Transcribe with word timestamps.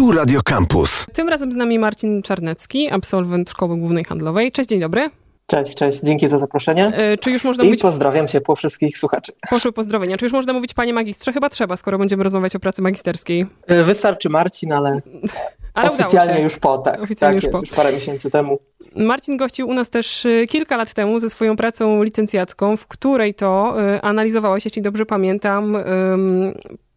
Tu 0.00 0.12
Radio 0.12 0.40
Campus. 0.42 1.06
Tym 1.12 1.28
razem 1.28 1.52
z 1.52 1.56
nami 1.56 1.78
Marcin 1.78 2.22
Czarnecki, 2.22 2.90
absolwent 2.90 3.50
Szkoły 3.50 3.76
Głównej 3.76 4.04
Handlowej. 4.04 4.52
Cześć, 4.52 4.68
dzień 4.68 4.80
dobry. 4.80 5.08
Cześć, 5.46 5.74
cześć, 5.74 6.00
dzięki 6.00 6.28
za 6.28 6.38
zaproszenie. 6.38 6.86
E, 6.86 7.18
czy 7.18 7.30
już 7.30 7.44
można 7.44 7.64
I 7.64 7.66
mówić... 7.66 7.82
pozdrawiam 7.82 8.28
ciepło 8.28 8.54
wszystkich 8.54 8.98
słuchaczy. 8.98 9.32
Poszły 9.50 9.72
pozdrowienia. 9.72 10.16
Czy 10.16 10.24
już 10.24 10.32
można 10.32 10.52
mówić 10.52 10.74
panie 10.74 10.92
magistrze? 10.94 11.32
Chyba 11.32 11.50
trzeba, 11.50 11.76
skoro 11.76 11.98
będziemy 11.98 12.24
rozmawiać 12.24 12.56
o 12.56 12.60
pracy 12.60 12.82
magisterskiej. 12.82 13.46
E, 13.66 13.84
Wystarczy 13.84 14.28
Marcin, 14.28 14.72
ale, 14.72 15.00
Ale 15.74 15.90
oficjalnie 15.90 16.18
udało 16.24 16.36
się. 16.36 16.42
już 16.42 16.56
po, 16.56 16.78
tak. 16.78 17.02
Oficjalnie 17.02 17.40
tak 17.40 17.44
już 17.44 17.44
jest, 17.44 17.52
po. 17.52 17.60
już 17.60 17.70
parę 17.70 17.92
miesięcy 17.92 18.30
temu. 18.30 18.58
Marcin 18.96 19.36
gościł 19.36 19.68
u 19.68 19.74
nas 19.74 19.90
też 19.90 20.24
y, 20.24 20.46
kilka 20.48 20.76
lat 20.76 20.94
temu 20.94 21.20
ze 21.20 21.30
swoją 21.30 21.56
pracą 21.56 22.02
licencjacką, 22.02 22.76
w 22.76 22.86
której 22.86 23.34
to 23.34 23.74
analizowałeś, 24.02 24.64
jeśli 24.64 24.82
dobrze 24.82 25.06
pamiętam, 25.06 25.76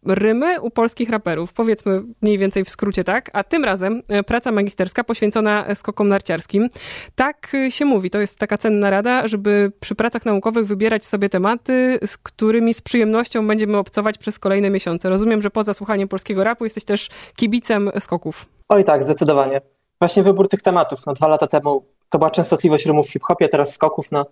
rymy 0.06 0.60
u 0.60 0.70
polskich 0.70 1.10
raperów. 1.10 1.52
Powiedzmy 1.52 2.02
mniej 2.22 2.38
więcej 2.38 2.64
w 2.64 2.70
skrócie 2.70 3.04
tak. 3.04 3.30
A 3.32 3.44
tym 3.44 3.64
razem 3.64 4.02
y, 4.20 4.22
praca 4.22 4.52
magisterska 4.52 5.04
poświęcona 5.04 5.74
skokom 5.74 6.08
narciarskim. 6.08 6.68
Tak 7.14 7.54
y, 7.54 7.70
się 7.70 7.84
mówi, 7.84 8.10
to 8.10 8.18
jest 8.18 8.38
taka 8.38 8.58
cenna 8.58 8.90
rada, 8.90 9.28
żeby 9.28 9.72
przy 9.80 9.94
pracach 9.94 10.24
naukowych 10.24 10.66
wybierać 10.66 11.04
sobie 11.04 11.28
tematy, 11.28 11.98
z 12.06 12.18
którymi 12.18 12.74
z 12.74 12.80
przyjemnością 12.80 13.46
będziemy 13.46 13.78
obcować 13.78 14.18
przez 14.18 14.38
kolejne 14.38 14.70
miesiące. 14.70 15.08
Rozumiem, 15.08 15.42
że 15.42 15.50
poza 15.50 15.74
słuchaniem 15.74 16.08
polskiego 16.08 16.44
rapu 16.44 16.64
jesteś 16.64 16.84
też 16.84 17.08
kibicem 17.36 17.90
skoków. 17.98 18.46
Oj 18.68 18.84
tak, 18.84 19.04
zdecydowanie. 19.04 19.60
Właśnie 20.00 20.22
wybór 20.22 20.48
tych 20.48 20.62
tematów. 20.62 21.06
No, 21.06 21.12
dwa 21.12 21.28
lata 21.28 21.46
temu 21.46 21.84
to 22.08 22.18
była 22.18 22.30
częstotliwość 22.30 22.86
rymów 22.86 23.06
w 23.06 23.12
hip-hopie, 23.12 23.48
teraz 23.48 23.74
skoków. 23.74 24.12
No, 24.12 24.26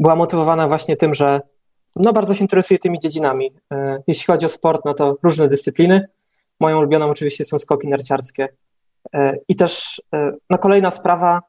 była 0.00 0.16
motywowana 0.16 0.68
właśnie 0.68 0.96
tym, 0.96 1.14
że 1.14 1.40
no, 1.98 2.12
bardzo 2.12 2.34
się 2.34 2.40
interesuję 2.40 2.78
tymi 2.78 2.98
dziedzinami. 2.98 3.52
E, 3.72 4.02
Jeśli 4.06 4.26
chodzi 4.26 4.46
o 4.46 4.48
sport, 4.48 4.84
no 4.84 4.94
to 4.94 5.16
różne 5.22 5.48
dyscypliny. 5.48 6.08
Moją 6.60 6.78
ulubioną 6.78 7.06
oczywiście 7.06 7.44
są 7.44 7.58
skoki 7.58 7.88
narciarskie. 7.88 8.48
E, 9.14 9.36
I 9.48 9.56
też 9.56 10.02
e, 10.14 10.32
no, 10.50 10.58
kolejna 10.58 10.90
sprawa, 10.90 11.42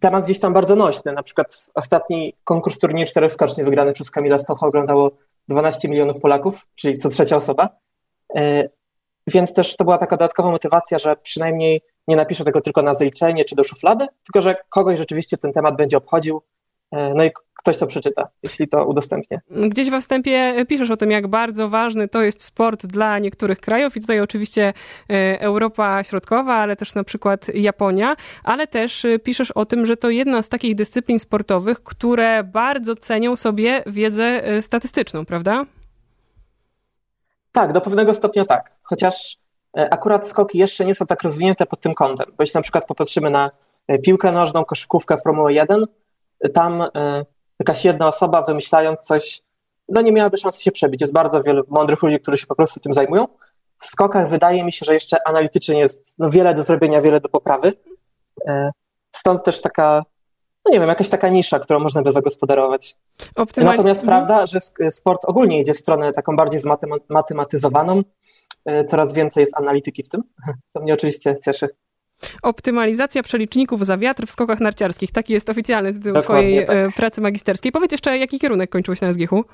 temat 0.00 0.24
gdzieś 0.24 0.40
tam 0.40 0.52
bardzo 0.52 0.76
nośny. 0.76 1.12
Na 1.12 1.22
przykład 1.22 1.70
ostatni 1.74 2.34
konkurs 2.44 2.78
turnieju 2.78 3.08
czterech 3.08 3.32
skoczni 3.32 3.64
wygrany 3.64 3.92
przez 3.92 4.10
Kamila 4.10 4.38
Stocha 4.38 4.66
oglądało 4.66 5.10
12 5.48 5.88
milionów 5.88 6.20
Polaków, 6.20 6.66
czyli 6.74 6.96
co 6.96 7.08
trzecia 7.08 7.36
osoba. 7.36 7.68
Więc 9.26 9.54
też 9.54 9.76
to 9.76 9.84
była 9.84 9.98
taka 9.98 10.16
dodatkowa 10.16 10.50
motywacja, 10.50 10.98
że 10.98 11.16
przynajmniej 11.16 11.82
nie 12.08 12.16
napiszę 12.16 12.44
tego 12.44 12.60
tylko 12.60 12.82
na 12.82 12.94
zaliczenie 12.94 13.44
czy 13.44 13.54
do 13.54 13.64
szuflady, 13.64 14.06
tylko 14.24 14.40
że 14.40 14.56
kogoś 14.68 14.98
rzeczywiście 14.98 15.38
ten 15.38 15.52
temat 15.52 15.76
będzie 15.76 15.96
obchodził, 15.96 16.42
no 16.92 17.24
i 17.24 17.30
ktoś 17.62 17.78
to 17.78 17.86
przeczyta, 17.86 18.28
jeśli 18.42 18.68
to 18.68 18.86
udostępnię. 18.86 19.40
Gdzieś 19.50 19.90
we 19.90 20.00
wstępie 20.00 20.64
piszesz 20.68 20.90
o 20.90 20.96
tym, 20.96 21.10
jak 21.10 21.26
bardzo 21.26 21.68
ważny 21.68 22.08
to 22.08 22.22
jest 22.22 22.44
sport 22.44 22.86
dla 22.86 23.18
niektórych 23.18 23.60
krajów 23.60 23.96
i 23.96 24.00
tutaj 24.00 24.20
oczywiście 24.20 24.72
e, 25.10 25.40
Europa 25.40 26.04
Środkowa, 26.04 26.54
ale 26.54 26.76
też 26.76 26.94
na 26.94 27.04
przykład 27.04 27.48
Japonia, 27.54 28.16
ale 28.44 28.66
też 28.66 29.04
e, 29.04 29.18
piszesz 29.18 29.50
o 29.50 29.66
tym, 29.66 29.86
że 29.86 29.96
to 29.96 30.10
jedna 30.10 30.42
z 30.42 30.48
takich 30.48 30.74
dyscyplin 30.74 31.18
sportowych, 31.18 31.82
które 31.82 32.44
bardzo 32.44 32.96
cenią 32.96 33.36
sobie 33.36 33.84
wiedzę 33.86 34.24
e, 34.24 34.62
statystyczną, 34.62 35.24
prawda? 35.24 35.66
Tak, 37.52 37.72
do 37.72 37.80
pewnego 37.80 38.14
stopnia 38.14 38.44
tak, 38.44 38.72
chociaż 38.82 39.36
e, 39.76 39.92
akurat 39.94 40.28
skoki 40.28 40.58
jeszcze 40.58 40.84
nie 40.84 40.94
są 40.94 41.06
tak 41.06 41.22
rozwinięte 41.22 41.66
pod 41.66 41.80
tym 41.80 41.94
kątem, 41.94 42.26
bo 42.36 42.42
jeśli 42.42 42.58
na 42.58 42.62
przykład 42.62 42.86
popatrzymy 42.86 43.30
na 43.30 43.50
e, 43.88 43.98
piłkę 43.98 44.32
nożną, 44.32 44.64
koszykówkę, 44.64 45.16
Formułę 45.16 45.52
1, 45.52 45.82
e, 45.82 45.86
tam 46.48 46.82
e, 46.82 47.24
jakaś 47.60 47.84
jedna 47.84 48.08
osoba 48.08 48.42
wymyślając 48.42 49.00
coś, 49.00 49.42
no 49.88 50.00
nie 50.00 50.12
miałaby 50.12 50.36
szansy 50.38 50.62
się 50.62 50.72
przebić. 50.72 51.00
Jest 51.00 51.12
bardzo 51.12 51.42
wielu 51.42 51.62
mądrych 51.68 52.02
ludzi, 52.02 52.20
którzy 52.20 52.38
się 52.38 52.46
po 52.46 52.54
prostu 52.54 52.80
tym 52.80 52.94
zajmują. 52.94 53.26
W 53.78 53.86
skokach 53.86 54.28
wydaje 54.28 54.64
mi 54.64 54.72
się, 54.72 54.86
że 54.86 54.94
jeszcze 54.94 55.28
analitycznie 55.28 55.78
jest 55.78 56.14
no, 56.18 56.30
wiele 56.30 56.54
do 56.54 56.62
zrobienia, 56.62 57.00
wiele 57.00 57.20
do 57.20 57.28
poprawy. 57.28 57.72
E, 58.46 58.70
Stąd 59.12 59.42
też 59.44 59.60
taka, 59.60 60.02
no 60.66 60.72
nie 60.72 60.80
wiem, 60.80 60.88
jakaś 60.88 61.08
taka 61.08 61.28
nisza, 61.28 61.58
którą 61.58 61.80
można 61.80 62.02
by 62.02 62.12
zagospodarować. 62.12 62.96
Optymal- 63.36 63.64
Natomiast 63.64 64.02
Mhm. 64.02 64.26
prawda, 64.26 64.46
że 64.46 64.60
sport 64.90 65.24
ogólnie 65.24 65.60
idzie 65.60 65.74
w 65.74 65.78
stronę 65.78 66.12
taką 66.12 66.36
bardziej 66.36 66.60
zmatematyzowaną. 67.08 68.00
E, 68.64 68.84
Coraz 68.84 69.12
więcej 69.12 69.40
jest 69.40 69.56
analityki 69.56 70.02
w 70.02 70.08
tym, 70.08 70.22
co 70.68 70.80
mnie 70.80 70.94
oczywiście 70.94 71.36
cieszy. 71.44 71.68
Optymalizacja 72.42 73.22
przeliczników 73.22 73.86
za 73.86 73.98
wiatr 73.98 74.26
w 74.26 74.30
skokach 74.30 74.60
narciarskich. 74.60 75.10
Taki 75.12 75.32
jest 75.32 75.50
oficjalny 75.50 75.92
tytuł 75.92 76.12
Dokładnie 76.12 76.22
twojej 76.64 76.66
tak. 76.66 76.76
e, 76.76 76.96
pracy 76.96 77.20
magisterskiej. 77.20 77.72
Powiedz 77.72 77.92
jeszcze, 77.92 78.18
jaki 78.18 78.38
kierunek 78.38 78.70
kończyłeś 78.70 79.00
na 79.00 79.12
SGH-u? 79.12 79.44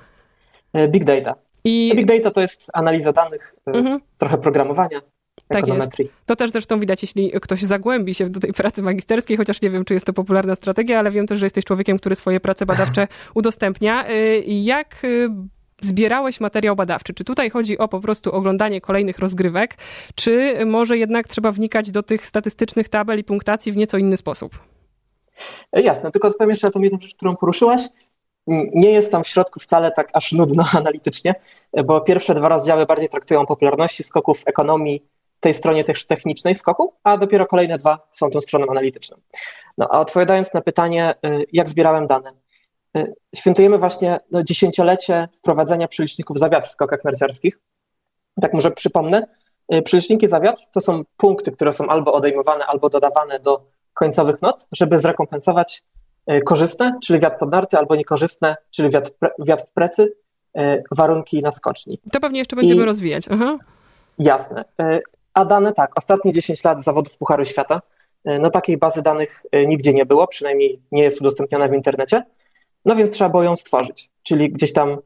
E, 0.72 0.88
Big 0.88 1.04
data. 1.04 1.34
I 1.64 1.92
Big 1.96 2.06
data 2.06 2.30
to 2.30 2.40
jest 2.40 2.70
analiza 2.74 3.12
danych, 3.12 3.54
e, 3.66 3.70
Mhm. 3.72 4.00
trochę 4.18 4.38
programowania, 4.38 5.00
Tak 5.48 5.58
ekonometrii. 5.62 6.10
To 6.26 6.36
też 6.36 6.50
zresztą 6.50 6.80
widać, 6.80 7.02
jeśli 7.02 7.30
ktoś 7.42 7.62
zagłębi 7.62 8.14
się 8.14 8.30
do 8.30 8.40
tej 8.40 8.52
pracy 8.52 8.82
magisterskiej, 8.82 9.36
chociaż 9.36 9.62
nie 9.62 9.70
wiem, 9.70 9.84
czy 9.84 9.94
jest 9.94 10.06
to 10.06 10.12
popularna 10.12 10.54
strategia, 10.54 10.98
ale 10.98 11.10
wiem 11.10 11.26
też, 11.26 11.38
że 11.38 11.46
jesteś 11.46 11.64
człowiekiem, 11.64 11.98
który 11.98 12.14
swoje 12.14 12.40
prace 12.40 12.66
badawcze 12.66 13.08
udostępnia. 13.34 14.04
Jak 14.46 15.02
zbierałeś 15.80 16.40
materiał 16.40 16.76
badawczy? 16.76 17.14
Czy 17.14 17.24
tutaj 17.24 17.50
chodzi 17.50 17.78
o 17.78 17.88
po 17.88 18.00
prostu 18.00 18.32
oglądanie 18.32 18.80
kolejnych 18.80 19.18
rozgrywek, 19.18 19.74
czy 20.14 20.64
może 20.66 20.98
jednak 20.98 21.28
trzeba 21.28 21.52
wnikać 21.52 21.90
do 21.90 22.02
tych 22.02 22.26
statystycznych 22.26 22.88
tabel 22.88 23.18
i 23.18 23.24
punktacji 23.24 23.72
w 23.72 23.76
nieco 23.76 23.98
inny 23.98 24.16
sposób? 24.16 24.58
E, 25.72 25.82
Jasne, 25.82 26.10
tylko 26.10 26.30
powiem 26.30 26.50
jeszcze 26.50 26.70
tą 26.70 26.80
jedną 26.80 26.98
rzecz, 27.02 27.14
którą 27.14 27.36
poruszyłaś. 27.36 27.80
Nie 28.74 28.90
jest 28.90 29.12
tam 29.12 29.24
w 29.24 29.28
środku 29.28 29.60
wcale 29.60 29.90
tak 29.90 30.10
aż 30.12 30.32
nudno 30.32 30.64
analitycznie, 30.78 31.34
e, 31.72 31.84
bo 31.84 32.00
pierwsze 32.00 32.34
dwa 32.34 32.48
rozdziały 32.48 32.86
bardziej 32.86 33.08
traktują 33.08 33.46
popularności 33.46 34.04
skoków, 34.04 34.42
ekonomii, 34.46 35.02
tej 35.40 35.54
stronie 35.54 35.84
też 35.84 36.06
technicznej 36.06 36.54
skoku, 36.54 36.94
a 37.04 37.16
dopiero 37.16 37.46
kolejne 37.46 37.78
dwa 37.78 38.08
są 38.10 38.30
tą 38.30 38.40
stroną 38.40 38.66
analityczną. 38.70 39.16
No 39.78 39.88
a 39.90 40.00
odpowiadając 40.00 40.54
na 40.54 40.60
pytanie, 40.60 41.14
e, 41.24 41.38
jak 41.52 41.68
zbierałem 41.68 42.06
dane. 42.06 42.32
E, 42.98 43.12
Świętujemy 43.36 43.78
właśnie 43.78 44.20
no, 44.30 44.42
dziesięciolecie 44.42 45.28
wprowadzenia 45.32 45.88
przeliczników 45.88 46.38
za 46.38 46.48
wiatr 46.48 46.68
w 46.68 46.72
skokach 46.72 47.04
narciarskich. 47.04 47.58
Tak 48.40 48.54
może 48.54 48.70
przypomnę, 48.70 49.26
e, 49.68 49.82
przeliczniki 49.82 50.28
za 50.28 50.40
wiatr 50.40 50.62
to 50.74 50.80
są 50.80 51.02
punkty, 51.16 51.52
które 51.52 51.72
są 51.72 51.86
albo 51.86 52.12
odejmowane, 52.12 52.66
albo 52.66 52.88
dodawane 52.88 53.40
do 53.40 53.64
końcowych 53.94 54.42
not, 54.42 54.66
żeby 54.72 54.98
zrekompensować 54.98 55.84
e, 56.26 56.40
korzystne, 56.40 56.98
czyli 57.04 57.20
wiatr 57.20 57.38
podnarty, 57.38 57.78
albo 57.78 57.96
niekorzystne, 57.96 58.56
czyli 58.70 58.90
wiatr, 58.90 59.10
wiatr 59.38 59.64
w 59.66 59.72
plecy, 59.72 60.12
e, 60.58 60.82
warunki 60.96 61.42
na 61.42 61.52
skoczni. 61.52 62.00
To 62.12 62.20
pewnie 62.20 62.38
jeszcze 62.38 62.56
będziemy 62.56 62.82
I- 62.82 62.86
rozwijać. 62.86 63.24
Aha. 63.30 63.56
Jasne. 64.18 64.64
A 65.34 65.44
dane 65.44 65.72
tak, 65.72 65.98
ostatnie 65.98 66.32
10 66.32 66.64
lat 66.64 66.84
zawodów 66.84 67.16
Pucharu 67.18 67.44
Świata, 67.44 67.80
no 68.24 68.50
takiej 68.50 68.78
bazy 68.78 69.02
danych 69.02 69.42
nigdzie 69.66 69.94
nie 69.94 70.06
było, 70.06 70.26
przynajmniej 70.26 70.82
nie 70.92 71.02
jest 71.02 71.20
udostępniona 71.20 71.68
w 71.68 71.74
internecie, 71.74 72.22
no 72.84 72.96
więc 72.96 73.10
trzeba 73.10 73.30
było 73.30 73.42
ją 73.42 73.56
stworzyć, 73.56 74.10
czyli 74.22 74.52
gdzieś 74.52 74.72
tam 74.72 74.96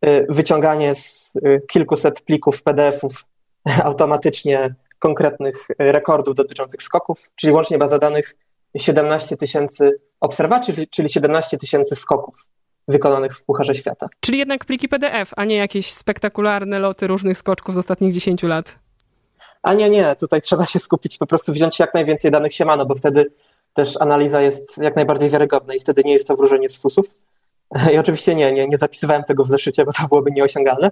e, 0.00 0.32
wyciąganie 0.32 0.94
z 0.94 1.32
e, 1.44 1.60
kilkuset 1.60 2.20
plików 2.20 2.62
PDF-ów 2.62 3.24
automatycznie 3.84 4.74
konkretnych 4.98 5.68
e, 5.78 5.92
rekordów 5.92 6.34
dotyczących 6.34 6.82
skoków, 6.82 7.30
czyli 7.36 7.52
łącznie 7.52 7.78
baza 7.78 7.98
danych 7.98 8.36
17 8.78 9.36
tysięcy 9.36 10.00
obserwacji, 10.20 10.74
czyli- 10.74 10.88
czyli 10.88 11.08
17 11.08 11.58
tysięcy 11.58 11.96
skoków 11.96 12.48
wykonanych 12.88 13.36
w 13.38 13.44
Pucharze 13.44 13.74
Świata. 13.74 14.08
Czyli 14.20 14.38
jednak 14.38 14.64
pliki 14.64 14.88
PDF, 14.88 15.30
a 15.36 15.44
nie 15.44 15.56
jakieś 15.56 15.92
spektakularne 15.92 16.78
loty 16.78 17.06
różnych 17.06 17.38
skoczków 17.38 17.74
z 17.74 17.78
ostatnich 17.78 18.14
10 18.14 18.42
lat. 18.42 18.78
A 19.62 19.74
nie, 19.74 19.90
nie, 19.90 20.16
tutaj 20.16 20.42
trzeba 20.42 20.66
się 20.66 20.78
skupić, 20.78 21.18
po 21.18 21.26
prostu 21.26 21.52
wziąć 21.52 21.78
jak 21.78 21.94
najwięcej 21.94 22.30
danych 22.30 22.54
siemano, 22.54 22.86
bo 22.86 22.94
wtedy 22.94 23.32
też 23.76 23.96
analiza 24.00 24.42
jest 24.42 24.78
jak 24.78 24.96
najbardziej 24.96 25.30
wiarygodna 25.30 25.74
i 25.74 25.80
wtedy 25.80 26.02
nie 26.04 26.12
jest 26.12 26.28
to 26.28 26.36
wróżenie 26.36 26.68
z 26.68 26.78
fusów. 26.78 27.06
I 27.92 27.98
oczywiście 27.98 28.34
nie, 28.34 28.52
nie, 28.52 28.68
nie 28.68 28.76
zapisywałem 28.76 29.24
tego 29.24 29.44
w 29.44 29.48
zeszycie, 29.48 29.84
bo 29.84 29.92
to 29.92 30.08
byłoby 30.08 30.30
nieosiągalne. 30.30 30.90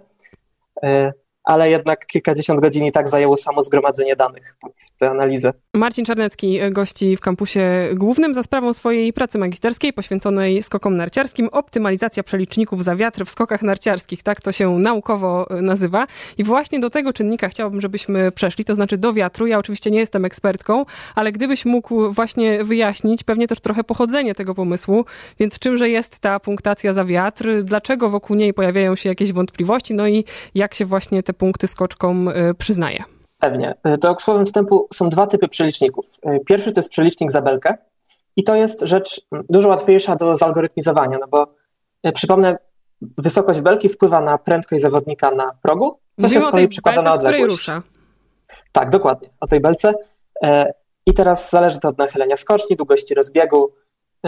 Ale 1.44 1.70
jednak 1.70 2.06
kilkadziesiąt 2.06 2.60
godzin 2.60 2.84
i 2.84 2.92
tak 2.92 3.08
zajęło 3.08 3.36
samo 3.36 3.62
zgromadzenie 3.62 4.16
danych 4.16 4.56
pod 4.60 4.72
tę 4.98 5.10
analizę. 5.10 5.52
Marcin 5.74 6.04
Czarnecki 6.04 6.58
e, 6.58 6.70
gości 6.70 7.16
w 7.16 7.20
kampusie 7.20 7.60
głównym 7.94 8.34
za 8.34 8.42
sprawą 8.42 8.72
swojej 8.72 9.12
pracy 9.12 9.38
magisterskiej 9.38 9.92
poświęconej 9.92 10.62
skokom 10.62 10.96
narciarskim. 10.96 11.48
Optymalizacja 11.52 12.22
przeliczników 12.22 12.84
za 12.84 12.96
wiatr 12.96 13.24
w 13.24 13.30
skokach 13.30 13.62
narciarskich, 13.62 14.22
tak 14.22 14.40
to 14.40 14.52
się 14.52 14.78
naukowo 14.78 15.50
e, 15.50 15.62
nazywa. 15.62 16.06
I 16.38 16.44
właśnie 16.44 16.80
do 16.80 16.90
tego 16.90 17.12
czynnika 17.12 17.48
chciałabym, 17.48 17.80
żebyśmy 17.80 18.32
przeszli, 18.32 18.64
to 18.64 18.74
znaczy 18.74 18.98
do 18.98 19.12
wiatru. 19.12 19.46
Ja 19.46 19.58
oczywiście 19.58 19.90
nie 19.90 19.98
jestem 19.98 20.24
ekspertką, 20.24 20.84
ale 21.14 21.32
gdybyś 21.32 21.64
mógł 21.64 22.12
właśnie 22.12 22.64
wyjaśnić 22.64 23.22
pewnie 23.22 23.48
też 23.48 23.60
trochę 23.60 23.84
pochodzenie 23.84 24.34
tego 24.34 24.54
pomysłu, 24.54 25.04
więc 25.38 25.58
czymże 25.58 25.88
jest 25.88 26.18
ta 26.18 26.40
punktacja 26.40 26.92
za 26.92 27.04
wiatr, 27.04 27.62
dlaczego 27.62 28.10
wokół 28.10 28.36
niej 28.36 28.54
pojawiają 28.54 28.96
się 28.96 29.08
jakieś 29.08 29.32
wątpliwości, 29.32 29.94
no 29.94 30.08
i 30.08 30.24
jak 30.54 30.74
się 30.74 30.84
właśnie 30.84 31.22
te 31.22 31.33
punkty 31.34 31.66
skoczkom 31.66 32.28
e, 32.28 32.54
przyznaje. 32.54 33.04
Pewnie. 33.38 33.74
E, 33.84 33.98
To 33.98 34.16
słowem 34.20 34.46
wstępu 34.46 34.88
są 34.94 35.08
dwa 35.08 35.26
typy 35.26 35.48
przeliczników. 35.48 36.06
E, 36.22 36.40
Pierwszy 36.40 36.72
to 36.72 36.80
jest 36.80 36.90
przelicznik 36.90 37.32
za 37.32 37.42
belkę 37.42 37.76
i 38.36 38.44
to 38.44 38.54
jest 38.54 38.80
rzecz 38.80 39.20
mm, 39.32 39.44
dużo 39.50 39.68
łatwiejsza 39.68 40.16
do 40.16 40.36
zalgorytmizowania, 40.36 41.18
no 41.20 41.26
bo 41.28 41.46
e, 42.02 42.12
przypomnę, 42.12 42.56
wysokość 43.18 43.60
belki 43.60 43.88
wpływa 43.88 44.20
na 44.20 44.38
prędkość 44.38 44.82
zawodnika 44.82 45.30
na 45.30 45.50
progu, 45.62 45.98
co 46.20 46.28
się 46.28 46.34
Mówimy 46.34 46.42
z 46.42 46.48
o 46.48 46.50
kolei 46.50 46.68
przekłada 46.68 47.02
na 47.02 47.14
z 47.14 47.18
odległość. 47.18 47.50
rusza. 47.50 47.82
Tak, 48.72 48.90
dokładnie, 48.90 49.28
o 49.40 49.46
tej 49.46 49.60
belce. 49.60 49.94
I 51.06 51.14
teraz 51.14 51.50
zależy 51.50 51.78
to 51.78 51.88
od 51.88 51.98
nachylenia 51.98 52.36
skoczni, 52.36 52.76
długości 52.76 53.14
rozbiegu, 53.14 53.72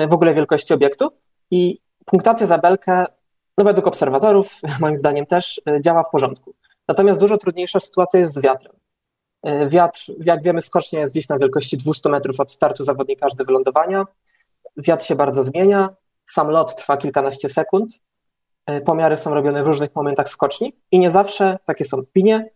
w 0.09 0.13
ogóle 0.13 0.35
wielkości 0.35 0.75
obiektu. 0.75 1.09
I 1.51 1.79
punktacja 2.07 2.47
za 2.47 2.59
belkę, 2.59 3.05
no 3.59 3.65
według 3.65 3.87
obserwatorów, 3.87 4.61
moim 4.81 4.97
zdaniem 4.97 5.27
też, 5.27 5.61
działa 5.81 6.03
w 6.05 6.11
porządku. 6.11 6.55
Natomiast 6.89 7.21
dużo 7.21 7.39
trudniejsza 7.39 7.81
sytuacja 7.81 8.21
jest 8.21 8.35
z 8.35 8.41
wiatrem. 8.41 8.73
E, 9.43 9.69
wiatr, 9.69 10.13
jak 10.25 10.43
wiemy, 10.43 10.63
skocznia 10.63 11.01
jest 11.01 11.15
gdzieś 11.15 11.29
na 11.29 11.39
wielkości 11.39 11.77
200 11.77 12.09
metrów 12.09 12.41
od 12.41 12.53
startu 12.53 12.85
zawodnika 12.85 13.27
aż 13.27 13.35
do 13.35 13.45
wylądowania. 13.45 14.05
Wiatr 14.77 15.05
się 15.05 15.15
bardzo 15.15 15.43
zmienia, 15.43 15.89
sam 16.25 16.51
lot 16.51 16.77
trwa 16.77 16.97
kilkanaście 16.97 17.49
sekund. 17.49 17.93
E, 18.67 18.81
pomiary 18.81 19.17
są 19.17 19.35
robione 19.35 19.63
w 19.63 19.67
różnych 19.67 19.95
momentach 19.95 20.29
skoczni 20.29 20.73
i 20.91 20.99
nie 20.99 21.11
zawsze, 21.11 21.59
takie 21.65 21.85
są 21.85 21.97
opinie, 21.97 22.51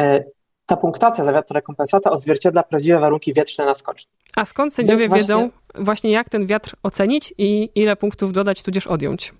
e, 0.00 0.24
ta 0.66 0.76
punktacja 0.76 1.24
za 1.24 1.32
wiatr 1.32 1.54
rekompensata 1.54 2.10
odzwierciedla 2.10 2.62
prawdziwe 2.62 2.98
warunki 2.98 3.34
wietrzne 3.34 3.66
na 3.66 3.74
skoczni. 3.74 4.12
A 4.36 4.44
skąd 4.44 4.74
sędziowie 4.74 5.08
właśnie... 5.08 5.22
wiedzą 5.22 5.50
właśnie 5.74 6.10
jak 6.10 6.28
ten 6.28 6.46
wiatr 6.46 6.74
ocenić 6.82 7.34
i 7.38 7.70
ile 7.74 7.96
punktów 7.96 8.32
dodać 8.32 8.62
tudzież 8.62 8.86
odjąć? 8.86 9.34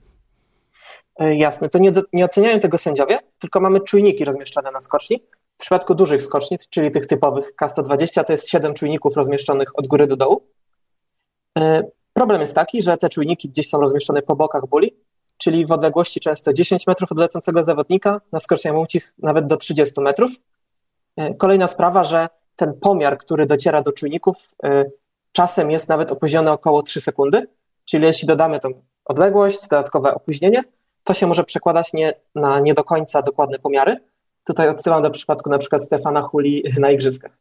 Jasne, 1.19 1.69
to 1.69 1.79
nie, 1.79 1.93
do, 1.93 2.03
nie 2.13 2.25
oceniają 2.25 2.61
tego 2.61 2.79
sędziowie, 2.79 3.19
tylko 3.39 3.61
mamy 3.61 3.81
czujniki 3.81 4.25
rozmieszczone 4.25 4.71
na 4.71 4.81
skoczni 4.81 5.23
w 5.57 5.61
przypadku 5.61 5.95
dużych 5.95 6.23
skoczni, 6.23 6.59
czyli 6.71 6.91
tych 6.91 7.07
typowych 7.07 7.53
K120, 7.63 8.25
to 8.25 8.33
jest 8.33 8.49
7 8.49 8.75
czujników 8.75 9.17
rozmieszczonych 9.17 9.79
od 9.79 9.87
góry 9.87 10.07
do 10.07 10.17
dołu. 10.17 10.47
E, 11.59 11.83
problem 12.13 12.41
jest 12.41 12.55
taki, 12.55 12.83
że 12.83 12.97
te 12.97 13.09
czujniki 13.09 13.49
gdzieś 13.49 13.69
są 13.69 13.81
rozmieszczone 13.81 14.23
po 14.23 14.37
bokach 14.37 14.67
buli, 14.67 14.97
czyli 15.39 15.67
w 15.67 15.73
odległości 15.73 16.21
często 16.21 16.53
10 16.53 16.87
metrów 16.87 17.13
od 17.13 17.19
lecącego 17.19 17.65
zawodnika, 17.65 18.21
na 18.33 18.41
skoczniach 18.41 18.75
mącich 18.75 19.15
nawet 19.19 19.47
do 19.47 19.57
30 19.57 20.01
metrów. 20.01 20.31
E, 21.17 21.35
kolejna 21.35 21.67
sprawa, 21.67 22.05
że 22.05 22.29
ten 22.57 22.75
pomiar, 22.81 23.19
który 23.19 23.47
dociera 23.47 23.83
do 23.83 23.93
czujników, 23.93 24.55
e, 24.65 24.85
czasem 25.33 25.71
jest 25.71 25.89
nawet 25.89 26.13
opóźniony 26.13 26.51
około 26.51 26.83
3 26.83 27.01
sekundy, 27.01 27.47
czyli 27.85 28.07
jeśli 28.07 28.29
dodamy 28.29 28.61
tą 28.61 28.83
odległość, 29.05 29.69
dodatkowe 29.69 30.15
opóźnienie, 30.15 30.65
to 31.07 31.15
się 31.15 31.27
może 31.27 31.45
przekładać 31.45 31.93
nie, 31.93 32.15
na 32.35 32.61
nie 32.61 32.75
do 32.75 32.85
końca 32.85 33.23
dokładne 33.23 33.59
pomiary, 33.59 33.97
Tutaj 34.47 34.69
odsyłam 34.69 35.03
do 35.03 35.11
przypadku 35.11 35.51
na 35.51 35.59
przykład 35.59 35.85
Stefana 35.85 36.23
Huli 36.23 36.65
na 36.79 36.91
igrzyskach. 36.91 37.39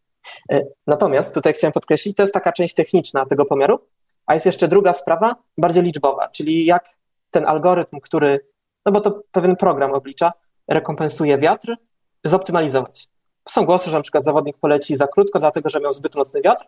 E, 0.51 0.65
natomiast 0.87 1.33
tutaj 1.33 1.53
chciałem 1.53 1.71
podkreślić, 1.71 2.17
to 2.17 2.23
jest 2.23 2.33
taka 2.33 2.51
część 2.51 2.75
techniczna 2.75 3.25
tego 3.25 3.45
pomiaru, 3.45 3.79
a 4.25 4.33
jest 4.33 4.45
jeszcze 4.45 4.67
druga 4.67 4.93
sprawa, 4.93 5.35
bardziej 5.57 5.83
liczbowa, 5.83 6.29
czyli 6.29 6.65
jak 6.65 6.97
ten 7.31 7.45
algorytm, 7.45 7.99
który, 7.99 8.39
no 8.85 8.91
bo 8.91 9.01
to 9.01 9.21
pewien 9.31 9.55
program 9.55 9.93
oblicza, 9.93 10.31
rekompensuje 10.67 11.37
wiatr, 11.37 11.75
zoptymalizować. 12.23 13.07
Są 13.49 13.65
głosy, 13.65 13.89
że 13.89 13.97
na 13.97 14.03
przykład 14.03 14.23
zawodnik 14.23 14.57
poleci 14.57 14.95
za 14.95 15.07
krótko, 15.07 15.39
dlatego 15.39 15.69
że 15.69 15.79
miał 15.79 15.93
zbyt 15.93 16.15
mocny 16.15 16.41
wiatr, 16.41 16.65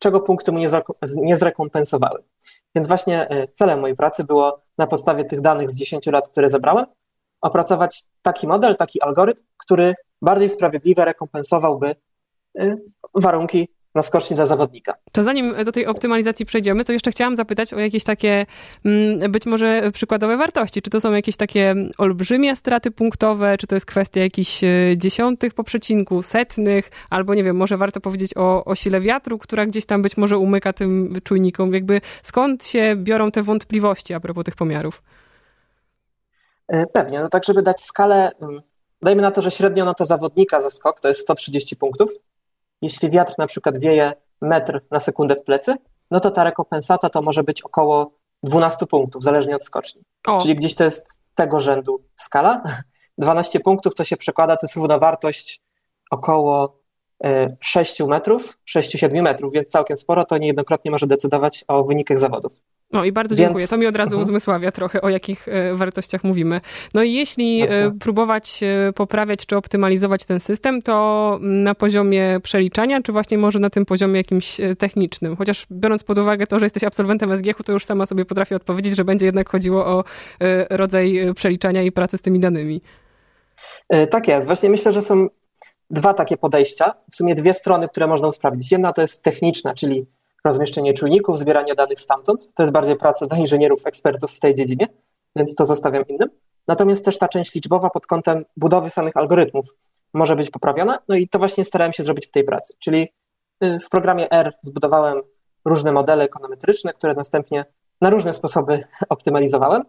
czego 0.00 0.20
punkty 0.20 0.52
mu 0.52 0.58
nie, 1.16 1.36
zrekompensowały. 1.36 2.22
Więc 2.74 2.88
właśnie 2.88 3.30
e, 3.30 3.48
celem 3.48 3.80
mojej 3.80 3.96
pracy 3.96 4.24
było 4.24 4.60
na 4.78 4.86
podstawie 4.86 5.24
tych 5.24 5.40
danych 5.40 5.70
z 5.70 5.74
10 5.74 6.06
lat, 6.06 6.28
które 6.28 6.48
zebrałem, 6.48 6.86
opracować 7.40 8.04
taki 8.22 8.46
model, 8.46 8.76
taki 8.76 9.02
algorytm, 9.02 9.42
który 9.56 9.94
bardziej 10.22 10.48
sprawiedliwie 10.48 11.04
rekompensowałby 11.04 11.94
y, 12.60 12.76
warunki 13.14 13.68
na 13.94 14.02
skoczni 14.02 14.36
dla 14.36 14.46
zawodnika. 14.46 14.94
To 15.12 15.24
zanim 15.24 15.64
do 15.64 15.72
tej 15.72 15.86
optymalizacji 15.86 16.46
przejdziemy, 16.46 16.84
to 16.84 16.92
jeszcze 16.92 17.10
chciałam 17.10 17.36
zapytać 17.36 17.74
o 17.74 17.78
jakieś 17.78 18.04
takie 18.04 18.46
mm, 18.84 19.32
być 19.32 19.46
może 19.46 19.90
przykładowe 19.92 20.36
wartości. 20.36 20.82
Czy 20.82 20.90
to 20.90 21.00
są 21.00 21.12
jakieś 21.12 21.36
takie 21.36 21.74
olbrzymie 21.98 22.56
straty 22.56 22.90
punktowe, 22.90 23.58
czy 23.58 23.66
to 23.66 23.76
jest 23.76 23.86
kwestia 23.86 24.20
jakichś 24.20 24.64
y, 24.64 24.94
dziesiątych 24.96 25.54
po 25.54 25.64
przecinku, 25.64 26.22
setnych, 26.22 26.90
albo 27.10 27.34
nie 27.34 27.44
wiem, 27.44 27.56
może 27.56 27.76
warto 27.76 28.00
powiedzieć 28.00 28.36
o, 28.36 28.64
o 28.64 28.74
sile 28.74 29.00
wiatru, 29.00 29.38
która 29.38 29.66
gdzieś 29.66 29.86
tam 29.86 30.02
być 30.02 30.16
może 30.16 30.38
umyka 30.38 30.72
tym 30.72 31.14
czujnikom. 31.24 31.74
Jakby 31.74 32.00
skąd 32.22 32.64
się 32.64 32.96
biorą 32.96 33.30
te 33.30 33.42
wątpliwości 33.42 34.14
a 34.14 34.20
propos 34.20 34.44
tych 34.44 34.56
pomiarów? 34.56 35.02
E, 36.68 36.86
pewnie, 36.86 37.20
no 37.20 37.28
tak 37.28 37.44
żeby 37.44 37.62
dać 37.62 37.82
skalę, 37.82 38.30
mm, 38.40 38.60
dajmy 39.02 39.22
na 39.22 39.30
to, 39.30 39.42
że 39.42 39.50
średnio 39.50 39.84
no 39.84 39.94
to 39.94 40.04
zawodnika 40.04 40.60
za 40.60 40.70
skok 40.70 41.00
to 41.00 41.08
jest 41.08 41.20
130 41.20 41.76
punktów. 41.76 42.10
Jeśli 42.82 43.10
wiatr 43.10 43.34
na 43.38 43.46
przykład 43.46 43.78
wieje 43.78 44.12
metr 44.40 44.80
na 44.90 45.00
sekundę 45.00 45.36
w 45.36 45.44
plecy, 45.44 45.74
no 46.10 46.20
to 46.20 46.30
ta 46.30 46.44
rekompensata 46.44 47.10
to 47.10 47.22
może 47.22 47.44
być 47.44 47.62
około 47.62 48.12
12 48.42 48.86
punktów, 48.86 49.22
zależnie 49.22 49.56
od 49.56 49.64
skoczni. 49.64 50.02
O. 50.26 50.40
Czyli 50.40 50.54
gdzieś 50.54 50.74
to 50.74 50.84
jest 50.84 51.18
tego 51.34 51.60
rzędu 51.60 52.04
skala. 52.16 52.62
12 53.18 53.60
punktów 53.60 53.94
to 53.94 54.04
się 54.04 54.16
przekłada, 54.16 54.56
to 54.56 54.66
jest 54.66 54.76
równowartość 54.76 55.60
około 56.10 56.79
6 57.60 58.00
e, 58.00 58.06
metrów, 58.06 58.58
6-7 58.76 59.22
metrów, 59.22 59.52
więc 59.52 59.68
całkiem 59.68 59.96
sporo, 59.96 60.24
to 60.24 60.38
niejednokrotnie 60.38 60.90
może 60.90 61.06
decydować 61.06 61.64
o 61.68 61.84
wynikach 61.84 62.18
zawodów. 62.18 62.60
No 62.92 63.04
i 63.04 63.12
bardzo 63.12 63.34
dziękuję. 63.34 63.62
Więc... 63.62 63.70
To 63.70 63.78
mi 63.78 63.86
od 63.86 63.96
razu 63.96 64.16
uh-huh. 64.16 64.22
uzmysławia 64.22 64.72
trochę, 64.72 65.00
o 65.00 65.08
jakich 65.08 65.48
e, 65.48 65.74
wartościach 65.74 66.24
mówimy. 66.24 66.60
No 66.94 67.02
i 67.02 67.12
jeśli 67.12 67.62
e, 67.62 67.64
Jasne. 67.64 67.98
próbować 67.98 68.60
poprawiać 68.94 69.46
czy 69.46 69.56
optymalizować 69.56 70.24
ten 70.24 70.40
system, 70.40 70.82
to 70.82 71.38
na 71.40 71.74
poziomie 71.74 72.40
przeliczania, 72.42 73.02
czy 73.02 73.12
właśnie 73.12 73.38
może 73.38 73.58
na 73.58 73.70
tym 73.70 73.86
poziomie 73.86 74.16
jakimś 74.16 74.56
technicznym? 74.78 75.36
Chociaż 75.36 75.66
biorąc 75.72 76.02
pod 76.02 76.18
uwagę 76.18 76.46
to, 76.46 76.58
że 76.58 76.66
jesteś 76.66 76.84
absolwentem 76.84 77.38
SGH-u, 77.38 77.64
to 77.64 77.72
już 77.72 77.84
sama 77.84 78.06
sobie 78.06 78.24
potrafię 78.24 78.56
odpowiedzieć, 78.56 78.96
że 78.96 79.04
będzie 79.04 79.26
jednak 79.26 79.48
chodziło 79.48 79.86
o 79.86 80.04
rodzaj 80.70 81.20
przeliczania 81.34 81.82
i 81.82 81.92
pracy 81.92 82.18
z 82.18 82.22
tymi 82.22 82.40
danymi. 82.40 82.80
Tak 84.10 84.28
jest. 84.28 84.46
Właśnie 84.46 84.70
myślę, 84.70 84.92
że 84.92 85.02
są 85.02 85.28
dwa 85.90 86.14
takie 86.14 86.36
podejścia, 86.36 86.94
w 87.12 87.16
sumie 87.16 87.34
dwie 87.34 87.54
strony, 87.54 87.88
które 87.88 88.06
można 88.06 88.28
usprawnić. 88.28 88.72
Jedna 88.72 88.92
to 88.92 89.02
jest 89.02 89.22
techniczna, 89.22 89.74
czyli 89.74 90.06
rozmieszczenie 90.44 90.94
czujników, 90.94 91.38
zbieranie 91.38 91.74
danych 91.74 92.00
stamtąd. 92.00 92.54
To 92.54 92.62
jest 92.62 92.72
bardziej 92.72 92.96
praca 92.96 93.26
dla 93.26 93.38
inżynierów, 93.38 93.86
ekspertów 93.86 94.32
w 94.32 94.40
tej 94.40 94.54
dziedzinie, 94.54 94.88
więc 95.36 95.54
to 95.54 95.64
zostawiam 95.64 96.04
innym. 96.08 96.28
Natomiast 96.66 97.04
też 97.04 97.18
ta 97.18 97.28
część 97.28 97.54
liczbowa 97.54 97.90
pod 97.90 98.06
kątem 98.06 98.44
budowy 98.56 98.90
samych 98.90 99.16
algorytmów 99.16 99.74
może 100.14 100.36
być 100.36 100.50
poprawiona, 100.50 100.98
no 101.08 101.16
i 101.16 101.28
to 101.28 101.38
właśnie 101.38 101.64
starałem 101.64 101.92
się 101.92 102.04
zrobić 102.04 102.26
w 102.26 102.30
tej 102.30 102.44
pracy. 102.44 102.74
Czyli 102.78 103.08
y, 103.64 103.78
w 103.78 103.88
programie 103.88 104.32
R 104.32 104.52
zbudowałem 104.62 105.22
różne 105.64 105.92
modele 105.92 106.24
ekonometryczne, 106.24 106.92
które 106.92 107.14
następnie 107.14 107.64
na 108.00 108.10
różne 108.10 108.34
sposoby 108.34 108.84
optymalizowałem. 109.08 109.82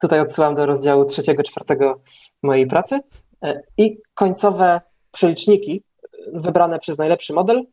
Tutaj 0.00 0.20
odsyłam 0.20 0.54
do 0.54 0.66
rozdziału 0.66 1.04
trzeciego, 1.04 1.42
czwartego 1.42 2.00
mojej 2.42 2.66
pracy. 2.66 3.00
Y, 3.46 3.62
I 3.78 3.98
końcowe 4.14 4.80
przeliczniki 5.12 5.82
wybrane 6.32 6.78
przez 6.78 6.98
najlepszy 6.98 7.32
model 7.32 7.66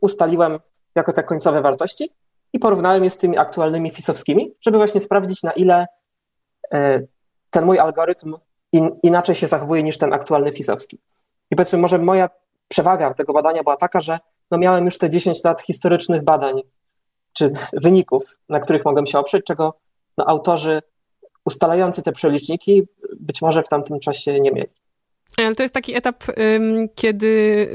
ustaliłem 0.00 0.58
jako 0.94 1.12
te 1.12 1.22
końcowe 1.22 1.62
wartości 1.62 2.10
i 2.52 2.58
porównałem 2.58 3.04
je 3.04 3.10
z 3.10 3.18
tymi 3.18 3.38
aktualnymi 3.38 3.90
fisowskimi, 3.90 4.54
żeby 4.60 4.78
właśnie 4.78 5.00
sprawdzić, 5.00 5.42
na 5.42 5.52
ile 5.52 5.86
e, 6.72 7.00
ten 7.50 7.64
mój 7.64 7.78
algorytm 7.78 8.36
in, 8.72 8.90
inaczej 9.02 9.34
się 9.34 9.46
zachowuje 9.46 9.82
niż 9.82 9.98
ten 9.98 10.12
aktualny 10.12 10.52
fisowski. 10.52 10.98
I 11.50 11.56
powiedzmy, 11.56 11.78
może 11.78 11.98
moja 11.98 12.30
przewaga 12.68 13.14
tego 13.14 13.32
badania 13.32 13.62
była 13.62 13.76
taka, 13.76 14.00
że 14.00 14.18
no 14.50 14.58
miałem 14.58 14.84
już 14.84 14.98
te 14.98 15.10
10 15.10 15.44
lat 15.44 15.62
historycznych 15.62 16.24
badań 16.24 16.62
czy 17.32 17.52
wyników, 17.72 18.38
na 18.48 18.60
których 18.60 18.84
mogłem 18.84 19.06
się 19.06 19.18
oprzeć, 19.18 19.44
czego 19.44 19.78
no, 20.18 20.28
autorzy 20.28 20.82
ustalający 21.44 22.02
te 22.02 22.12
przeliczniki 22.12 22.82
być 23.20 23.42
może 23.42 23.62
w 23.62 23.68
tamtym 23.68 24.00
czasie 24.00 24.40
nie 24.40 24.52
mieli. 24.52 24.81
Ale 25.36 25.54
to 25.54 25.62
jest 25.62 25.74
taki 25.74 25.96
etap, 25.96 26.24
kiedy 26.94 27.68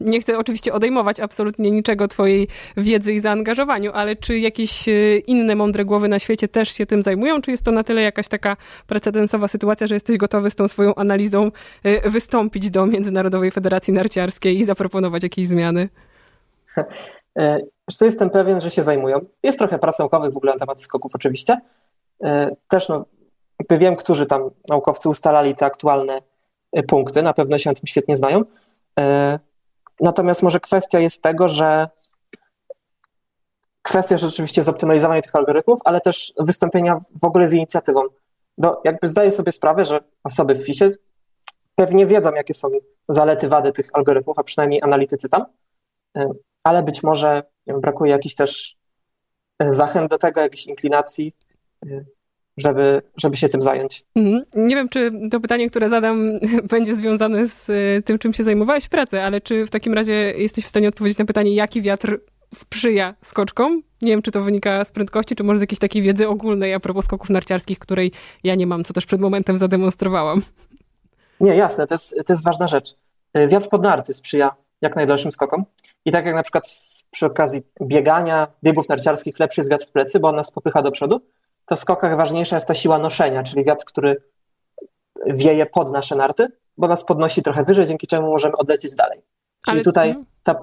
nie 0.00 0.20
chcę 0.20 0.38
oczywiście 0.38 0.72
odejmować 0.72 1.20
absolutnie 1.20 1.70
niczego 1.70 2.08
twojej 2.08 2.48
wiedzy 2.76 3.12
i 3.12 3.20
zaangażowaniu, 3.20 3.92
ale 3.94 4.16
czy 4.16 4.38
jakieś 4.38 4.88
y, 4.88 5.22
inne 5.26 5.54
mądre 5.54 5.84
głowy 5.84 6.08
na 6.08 6.18
świecie 6.18 6.48
też 6.48 6.68
się 6.68 6.86
tym 6.86 7.02
zajmują, 7.02 7.40
czy 7.40 7.50
jest 7.50 7.64
to 7.64 7.72
na 7.72 7.84
tyle 7.84 8.02
jakaś 8.02 8.28
taka 8.28 8.56
precedensowa 8.86 9.48
sytuacja, 9.48 9.86
że 9.86 9.94
jesteś 9.94 10.16
gotowy 10.16 10.50
z 10.50 10.54
tą 10.54 10.68
swoją 10.68 10.94
analizą 10.94 11.50
y, 11.86 12.10
wystąpić 12.10 12.70
do 12.70 12.86
Międzynarodowej 12.86 13.50
Federacji 13.50 13.92
Narciarskiej 13.92 14.58
i 14.58 14.64
zaproponować 14.64 15.22
jakieś 15.22 15.46
zmiany? 15.46 15.88
E, 17.38 17.60
co 17.92 18.04
jestem 18.04 18.30
pewien, 18.30 18.60
że 18.60 18.70
się 18.70 18.82
zajmują. 18.82 19.20
Jest 19.42 19.58
trochę 19.58 19.78
prac 19.78 19.98
naukowych 19.98 20.32
w 20.32 20.36
ogóle 20.36 20.52
na 20.52 20.58
temat 20.58 20.80
skoków 20.80 21.14
oczywiście. 21.14 21.56
E, 22.24 22.56
też 22.68 22.88
no, 22.88 23.04
wiem, 23.70 23.96
którzy 23.96 24.26
tam 24.26 24.50
naukowcy 24.68 25.08
ustalali 25.08 25.54
te 25.54 25.66
aktualne 25.66 26.18
punkty, 26.88 27.22
na 27.22 27.32
pewno 27.32 27.58
się 27.58 27.70
na 27.70 27.74
tym 27.74 27.86
świetnie 27.86 28.16
znają. 28.16 28.42
E, 29.00 29.38
natomiast 30.00 30.42
może 30.42 30.60
kwestia 30.60 31.00
jest 31.00 31.22
tego, 31.22 31.48
że 31.48 31.88
kwestia 33.82 34.18
rzeczywiście 34.18 34.62
zoptymalizowania 34.62 35.22
tych 35.22 35.36
algorytmów, 35.36 35.80
ale 35.84 36.00
też 36.00 36.32
wystąpienia 36.38 37.00
w 37.22 37.24
ogóle 37.24 37.48
z 37.48 37.52
inicjatywą. 37.52 38.00
Bo 38.58 38.80
jakby 38.84 39.08
zdaję 39.08 39.30
sobie 39.30 39.52
sprawę, 39.52 39.84
że 39.84 40.00
osoby 40.24 40.54
w 40.54 40.66
FISie 40.66 40.90
pewnie 41.74 42.06
wiedzą, 42.06 42.34
jakie 42.34 42.54
są 42.54 42.68
zalety, 43.08 43.48
wady 43.48 43.72
tych 43.72 43.90
algorytmów, 43.92 44.38
a 44.38 44.42
przynajmniej 44.42 44.82
analitycy 44.82 45.28
tam, 45.28 45.44
e, 46.16 46.30
ale 46.64 46.82
być 46.82 47.02
może 47.02 47.42
brakuje 47.66 48.10
jakichś 48.10 48.34
też 48.34 48.76
zachęt 49.60 50.10
do 50.10 50.18
tego, 50.18 50.40
jakichś 50.40 50.66
inklinacji. 50.66 51.32
Żeby, 52.56 53.02
żeby 53.16 53.36
się 53.36 53.48
tym 53.48 53.62
zająć. 53.62 54.04
Mhm. 54.14 54.44
Nie 54.54 54.76
wiem, 54.76 54.88
czy 54.88 55.12
to 55.30 55.40
pytanie, 55.40 55.70
które 55.70 55.88
zadam, 55.88 56.32
będzie 56.70 56.94
związane 56.94 57.46
z 57.46 57.68
y, 57.68 58.02
tym, 58.04 58.18
czym 58.18 58.34
się 58.34 58.44
zajmowałeś 58.44 58.84
w 58.84 58.88
pracy, 58.88 59.20
ale 59.20 59.40
czy 59.40 59.66
w 59.66 59.70
takim 59.70 59.94
razie 59.94 60.14
jesteś 60.14 60.64
w 60.64 60.68
stanie 60.68 60.88
odpowiedzieć 60.88 61.18
na 61.18 61.24
pytanie, 61.24 61.54
jaki 61.54 61.82
wiatr 61.82 62.18
sprzyja 62.54 63.14
skoczkom? 63.22 63.82
Nie 64.02 64.10
wiem, 64.10 64.22
czy 64.22 64.30
to 64.30 64.42
wynika 64.42 64.84
z 64.84 64.92
prędkości, 64.92 65.34
czy 65.34 65.44
może 65.44 65.58
z 65.58 65.60
jakiejś 65.60 65.78
takiej 65.78 66.02
wiedzy 66.02 66.28
ogólnej 66.28 66.74
a 66.74 66.80
propos 66.80 67.04
skoków 67.04 67.30
narciarskich, 67.30 67.78
której 67.78 68.12
ja 68.44 68.54
nie 68.54 68.66
mam, 68.66 68.84
co 68.84 68.94
też 68.94 69.06
przed 69.06 69.20
momentem 69.20 69.58
zademonstrowałam. 69.58 70.42
Nie, 71.40 71.54
jasne, 71.56 71.86
to 71.86 71.94
jest, 71.94 72.14
to 72.26 72.32
jest 72.32 72.44
ważna 72.44 72.68
rzecz. 72.68 72.94
Y, 73.36 73.48
wiatr 73.48 73.68
pod 73.68 73.82
narty 73.82 74.14
sprzyja 74.14 74.56
jak 74.82 74.96
najdalszym 74.96 75.32
skokom. 75.32 75.64
I 76.04 76.12
tak 76.12 76.26
jak 76.26 76.34
na 76.34 76.42
przykład 76.42 76.68
przy 77.10 77.26
okazji 77.26 77.62
biegania, 77.82 78.46
biegów 78.64 78.88
narciarskich 78.88 79.38
lepszy 79.38 79.60
jest 79.60 79.70
wiatr 79.70 79.86
w 79.86 79.92
plecy, 79.92 80.20
bo 80.20 80.28
on 80.28 80.36
nas 80.36 80.50
popycha 80.50 80.82
do 80.82 80.90
przodu, 80.90 81.20
to 81.66 81.76
w 81.76 81.78
skokach 81.78 82.16
ważniejsza 82.16 82.56
jest 82.56 82.68
ta 82.68 82.74
siła 82.74 82.98
noszenia, 82.98 83.42
czyli 83.42 83.64
wiatr, 83.64 83.84
który 83.84 84.22
wieje 85.26 85.66
pod 85.66 85.92
nasze 85.92 86.16
narty, 86.16 86.48
bo 86.76 86.88
nas 86.88 87.04
podnosi 87.04 87.42
trochę 87.42 87.64
wyżej, 87.64 87.86
dzięki 87.86 88.06
czemu 88.06 88.26
możemy 88.26 88.56
odlecieć 88.56 88.94
dalej. 88.94 89.22
Czyli 89.64 89.76
Ale... 89.76 89.84
tutaj 89.84 90.08
mhm. 90.08 90.26
ta... 90.42 90.54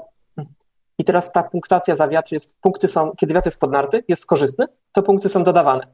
I 0.97 1.03
teraz 1.03 1.31
ta 1.31 1.43
punktacja 1.43 1.95
za 1.95 2.07
wiatr 2.07 2.33
jest, 2.33 2.55
punkty 2.61 2.87
są, 2.87 3.11
kiedy 3.11 3.33
wiatr 3.33 3.47
jest 3.47 3.59
pod 3.59 3.71
narty, 3.71 4.03
jest 4.07 4.25
korzystny, 4.25 4.65
to 4.91 5.03
punkty 5.03 5.29
są 5.29 5.43
dodawane. 5.43 5.87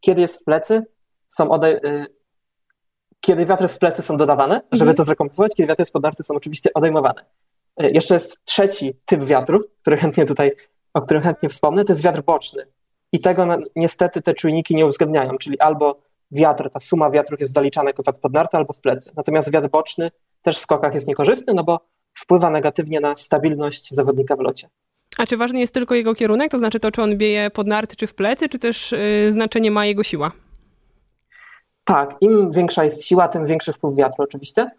Kiedy 0.00 0.20
jest 0.20 0.40
w 0.40 0.44
plecy, 0.44 0.86
są 1.26 1.50
ode... 1.50 1.68
Y, 1.68 2.06
kiedy 3.20 3.46
wiatr 3.46 3.62
jest 3.62 3.74
w 3.74 3.78
plecy, 3.78 4.02
są 4.02 4.16
dodawane, 4.16 4.54
żeby 4.54 4.90
mhm. 4.90 4.96
to 4.96 5.04
zrekompensować, 5.04 5.54
kiedy 5.54 5.68
wiatr 5.68 5.80
jest 5.80 5.92
pod 5.92 6.02
narty, 6.02 6.22
są 6.22 6.34
oczywiście 6.34 6.70
odejmowane. 6.74 7.24
Y, 7.82 7.90
jeszcze 7.94 8.14
jest 8.14 8.44
trzeci 8.44 9.00
typ 9.06 9.24
wiatru, 9.24 9.60
który 9.80 9.96
chętnie 9.96 10.26
tutaj, 10.26 10.52
o 10.94 11.02
którym 11.02 11.22
chętnie 11.22 11.48
wspomnę, 11.48 11.84
to 11.84 11.92
jest 11.92 12.02
wiatr 12.02 12.22
boczny. 12.22 12.66
I 13.12 13.20
tego 13.20 13.46
niestety 13.76 14.22
te 14.22 14.34
czujniki 14.34 14.74
nie 14.74 14.86
uwzględniają, 14.86 15.38
czyli 15.38 15.60
albo 15.60 16.00
wiatr, 16.30 16.70
ta 16.70 16.80
suma 16.80 17.10
wiatrów 17.10 17.40
jest 17.40 17.52
zaliczana 17.52 17.90
jako 17.90 18.02
wiatr 18.02 18.20
podnarty 18.20 18.56
albo 18.56 18.72
w 18.72 18.80
plecy. 18.80 19.12
Natomiast 19.16 19.52
wiatr 19.52 19.68
boczny 19.68 20.10
też 20.42 20.58
w 20.58 20.60
skokach 20.60 20.94
jest 20.94 21.08
niekorzystny, 21.08 21.54
no 21.54 21.64
bo 21.64 21.80
wpływa 22.14 22.50
negatywnie 22.50 23.00
na 23.00 23.16
stabilność 23.16 23.94
zawodnika 23.94 24.36
w 24.36 24.40
locie. 24.40 24.68
A 25.18 25.26
czy 25.26 25.36
ważny 25.36 25.60
jest 25.60 25.74
tylko 25.74 25.94
jego 25.94 26.14
kierunek, 26.14 26.50
to 26.50 26.58
znaczy 26.58 26.80
to, 26.80 26.90
czy 26.90 27.02
on 27.02 27.16
bieje 27.16 27.50
pod 27.50 27.66
narty, 27.66 27.96
czy 27.96 28.06
w 28.06 28.14
plecy, 28.14 28.48
czy 28.48 28.58
też 28.58 28.92
yy, 28.92 29.32
znaczenie 29.32 29.70
ma 29.70 29.86
jego 29.86 30.02
siła? 30.02 30.32
Tak, 31.84 32.16
im 32.20 32.52
większa 32.52 32.84
jest 32.84 33.04
siła, 33.04 33.28
tym 33.28 33.46
większy 33.46 33.72
wpływ 33.72 33.96
wiatru 33.96 34.24
oczywiście. 34.24 34.70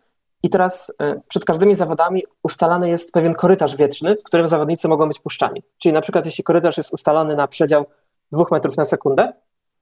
I 0.43 0.50
teraz 0.50 0.93
yy, 1.00 1.21
przed 1.27 1.45
każdymi 1.45 1.75
zawodami 1.75 2.23
ustalany 2.43 2.89
jest 2.89 3.11
pewien 3.11 3.33
korytarz 3.33 3.75
wietrzny, 3.75 4.15
w 4.15 4.23
którym 4.23 4.47
zawodnicy 4.47 4.88
mogą 4.88 5.07
być 5.07 5.19
puszczani. 5.19 5.63
Czyli 5.77 5.93
na 5.93 6.01
przykład 6.01 6.25
jeśli 6.25 6.43
korytarz 6.43 6.77
jest 6.77 6.93
ustalony 6.93 7.35
na 7.35 7.47
przedział 7.47 7.85
2 8.31 8.45
metrów 8.51 8.77
na 8.77 8.85
sekundę, 8.85 9.33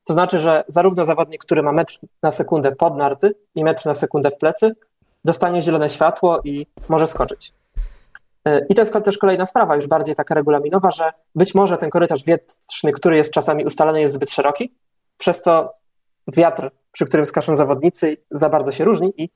to 0.03 0.13
znaczy, 0.13 0.39
że 0.39 0.63
zarówno 0.67 1.05
zawodnik, 1.05 1.41
który 1.41 1.63
ma 1.63 1.71
metr 1.71 1.99
na 2.23 2.31
sekundę 2.31 2.71
pod 2.71 2.97
narty 2.97 3.35
i 3.55 3.63
metr 3.63 3.85
na 3.85 3.93
sekundę 3.93 4.31
w 4.31 4.37
plecy, 4.37 4.75
dostanie 5.25 5.61
zielone 5.61 5.89
światło 5.89 6.41
i 6.43 6.65
może 6.89 7.07
skoczyć. 7.07 7.53
Y, 8.47 8.65
I 8.69 8.75
to 8.75 8.81
jest 8.81 8.93
też 9.03 9.17
kolejna 9.17 9.45
sprawa, 9.45 9.75
już 9.75 9.87
bardziej 9.87 10.15
taka 10.15 10.35
regulaminowa, 10.35 10.91
że 10.91 11.11
być 11.35 11.55
może 11.55 11.77
ten 11.77 11.89
korytarz 11.89 12.23
wietrzny, 12.23 12.91
który 12.91 13.17
jest 13.17 13.33
czasami 13.33 13.65
ustalony, 13.65 14.01
jest 14.01 14.15
zbyt 14.15 14.31
szeroki, 14.31 14.75
przez 15.17 15.41
co 15.41 15.73
wiatr, 16.27 16.71
przy 16.91 17.05
którym 17.05 17.25
skaczą 17.25 17.55
zawodnicy, 17.55 18.17
za 18.31 18.49
bardzo 18.49 18.71
się 18.71 18.83
różni 18.83 19.13
i 19.17 19.29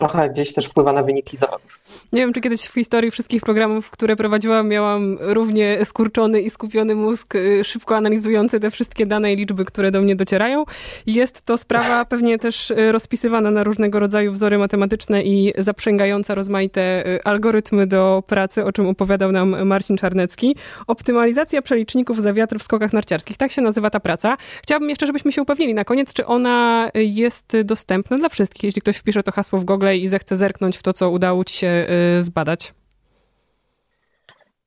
trochę 0.00 0.30
gdzieś 0.30 0.52
też 0.52 0.66
wpływa 0.66 0.92
na 0.92 1.02
wyniki 1.02 1.36
zawodów. 1.36 1.80
Nie 2.12 2.20
wiem, 2.20 2.32
czy 2.32 2.40
kiedyś 2.40 2.62
w 2.62 2.74
historii 2.74 3.10
wszystkich 3.10 3.42
programów, 3.42 3.90
które 3.90 4.16
prowadziłam, 4.16 4.68
miałam 4.68 5.18
równie 5.20 5.84
skurczony 5.84 6.40
i 6.40 6.50
skupiony 6.50 6.94
mózg, 6.94 7.34
y, 7.34 7.64
szybko 7.64 7.96
analizujący 7.96 8.60
te 8.60 8.70
wszystkie 8.70 9.06
dane 9.06 9.32
i 9.32 9.36
liczby, 9.36 9.64
które 9.64 9.90
do 9.90 10.00
mnie 10.00 10.16
docierają. 10.16 10.64
Jest 11.06 11.42
to 11.42 11.58
sprawa 11.58 12.04
pewnie 12.04 12.38
też 12.38 12.70
y, 12.70 12.92
rozpisywana 12.92 13.50
na 13.50 13.64
różnego 13.64 14.00
rodzaju 14.00 14.32
wzory 14.32 14.58
matematyczne 14.58 15.22
i 15.22 15.52
zaprzęgająca 15.58 16.34
rozmaite 16.34 17.06
y, 17.06 17.24
algorytmy 17.24 17.86
do 17.86 18.22
pracy, 18.26 18.64
o 18.64 18.72
czym 18.72 18.86
opowiadał 18.86 19.32
nam 19.32 19.66
Marcin 19.66 19.96
Czarnecki. 19.96 20.56
Optymalizacja 20.86 21.62
przeliczników 21.62 22.22
za 22.22 22.32
wiatr 22.32 22.58
w 22.58 22.62
skokach 22.62 22.92
narciarskich. 22.92 23.36
Tak 23.36 23.52
się 23.52 23.62
nazywa 23.62 23.90
ta 23.90 24.00
praca. 24.00 24.36
Chciałabym 24.62 24.88
jeszcze, 24.88 25.06
żebyśmy 25.06 25.32
się 25.32 25.42
upewnili 25.42 25.74
na 25.74 25.84
koniec, 25.84 26.12
czy 26.12 26.26
ona 26.26 26.90
jest 26.94 27.56
dostępna 27.64 28.18
dla 28.18 28.28
wszystkich. 28.28 28.64
Jeśli 28.64 28.82
ktoś 28.82 28.96
wpisze 28.96 29.22
to 29.22 29.32
hasło 29.32 29.58
w 29.58 29.64
Google, 29.64 29.89
i 29.98 30.08
zechce 30.08 30.36
zerknąć 30.36 30.76
w 30.76 30.82
to, 30.82 30.92
co 30.92 31.10
udało 31.10 31.44
ci 31.44 31.54
się 31.54 31.86
y, 32.18 32.22
zbadać? 32.22 32.74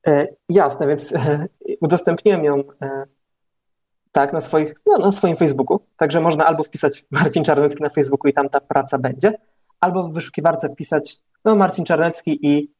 E, 0.06 0.26
jasne, 0.48 0.86
więc 0.86 1.12
e, 1.12 1.46
udostępniłem 1.80 2.44
ją 2.44 2.62
e, 2.82 3.04
tak 4.12 4.32
na, 4.32 4.40
swoich, 4.40 4.74
no, 4.86 4.98
na 4.98 5.12
swoim 5.12 5.36
Facebooku. 5.36 5.80
Także 5.96 6.20
można 6.20 6.46
albo 6.46 6.62
wpisać 6.62 7.04
Marcin 7.10 7.44
Czarnecki 7.44 7.82
na 7.82 7.88
Facebooku 7.88 8.28
i 8.30 8.32
tam 8.32 8.48
ta 8.48 8.60
praca 8.60 8.98
będzie, 8.98 9.32
albo 9.80 10.08
w 10.08 10.14
wyszukiwarce 10.14 10.68
wpisać 10.68 11.20
no, 11.44 11.54
Marcin 11.54 11.84
Czarnecki 11.84 12.46
i, 12.46 12.70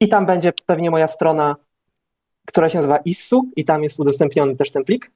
i 0.00 0.08
tam 0.08 0.26
będzie 0.26 0.52
pewnie 0.66 0.90
moja 0.90 1.06
strona, 1.06 1.56
która 2.46 2.68
się 2.68 2.78
nazywa 2.78 2.96
ISSU 2.96 3.50
i 3.56 3.64
tam 3.64 3.82
jest 3.82 4.00
udostępniony 4.00 4.56
też 4.56 4.70
ten 4.72 4.84
plik. 4.84 5.10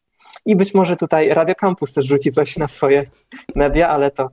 I 0.47 0.57
być 0.57 0.75
może 0.75 0.97
tutaj 0.97 1.29
Radio 1.29 1.55
Campus 1.55 1.95
też 1.95 2.07
rzuci 2.07 2.33
coś 2.33 2.57
na 2.57 2.69
swoje 2.69 3.05
media, 3.55 3.89
ale 3.89 4.11
to 4.11 4.31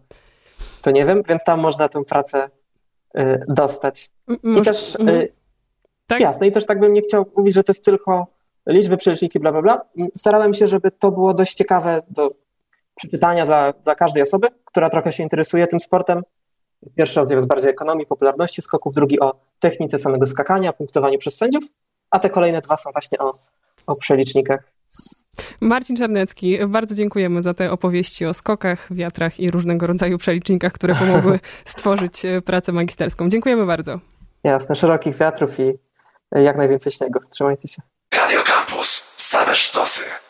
to 0.87 0.91
nie 0.91 1.05
wiem, 1.05 1.23
więc 1.29 1.43
tam 1.43 1.59
można 1.59 1.89
tę 1.89 2.03
pracę 2.05 2.49
y, 3.17 3.43
dostać. 3.47 4.11
I 4.43 4.61
też, 4.61 4.95
y, 4.95 4.99
mhm. 4.99 5.27
tak? 6.07 6.19
jasne, 6.19 6.47
i 6.47 6.51
też 6.51 6.65
tak 6.65 6.79
bym 6.79 6.93
nie 6.93 7.01
chciał 7.01 7.25
mówić, 7.37 7.53
że 7.53 7.63
to 7.63 7.71
jest 7.71 7.85
tylko 7.85 8.27
liczby, 8.67 8.97
przeliczniki, 8.97 9.39
bla, 9.39 9.51
bla, 9.51 9.61
bla. 9.61 9.81
Starałem 10.15 10.53
się, 10.53 10.67
żeby 10.67 10.91
to 10.91 11.11
było 11.11 11.33
dość 11.33 11.53
ciekawe 11.53 12.01
do 12.09 12.31
przeczytania 12.95 13.45
dla, 13.45 13.73
dla 13.73 13.95
każdej 13.95 14.23
osoby, 14.23 14.47
która 14.65 14.89
trochę 14.89 15.11
się 15.11 15.23
interesuje 15.23 15.67
tym 15.67 15.79
sportem. 15.79 16.23
Pierwszy 16.95 17.19
rozdział 17.19 17.37
jest 17.37 17.47
bardziej 17.47 17.71
ekonomii, 17.71 18.05
popularności 18.05 18.61
skoków, 18.61 18.93
drugi 18.93 19.19
o 19.19 19.39
technice 19.59 19.97
samego 19.97 20.25
skakania, 20.25 20.73
punktowaniu 20.73 21.19
przez 21.19 21.37
sędziów, 21.37 21.63
a 22.11 22.19
te 22.19 22.29
kolejne 22.29 22.61
dwa 22.61 22.77
są 22.77 22.91
właśnie 22.91 23.17
o, 23.19 23.33
o 23.87 23.95
przelicznikach. 23.95 24.63
Marcin 25.61 25.95
Czarnecki, 25.95 26.57
bardzo 26.67 26.95
dziękujemy 26.95 27.43
za 27.43 27.53
te 27.53 27.71
opowieści 27.71 28.25
o 28.25 28.33
skokach, 28.33 28.87
wiatrach 28.91 29.39
i 29.39 29.51
różnego 29.51 29.87
rodzaju 29.87 30.17
przelicznikach, 30.17 30.73
które 30.73 30.95
pomogły 30.95 31.39
stworzyć 31.65 32.25
e, 32.25 32.41
pracę 32.41 32.71
magisterską. 32.71 33.29
Dziękujemy 33.29 33.65
bardzo. 33.65 33.99
Jasne, 34.43 34.75
szerokich 34.75 35.17
wiatrów 35.17 35.59
i 35.59 35.73
jak 36.31 36.57
najwięcej 36.57 36.91
śniegu. 36.91 37.19
Trzymajcie 37.29 37.67
się. 37.67 37.81
Radio 38.15 38.39
Campus. 38.43 39.13
Same 39.17 39.55
sztosy. 39.55 40.26